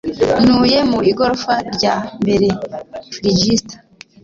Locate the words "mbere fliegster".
2.21-3.79